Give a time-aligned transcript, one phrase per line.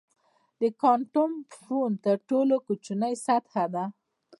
[0.59, 3.85] د کوانټم فوم تر ټولو کوچنۍ سطحه ده.